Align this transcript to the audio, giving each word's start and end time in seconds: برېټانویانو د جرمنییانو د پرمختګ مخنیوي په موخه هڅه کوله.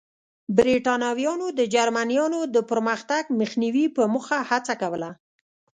برېټانویانو 0.57 1.47
د 1.59 1.61
جرمنییانو 1.75 2.39
د 2.55 2.57
پرمختګ 2.69 3.23
مخنیوي 3.39 3.85
په 3.95 4.03
موخه 4.13 4.39
هڅه 4.49 4.73
کوله. 4.81 5.09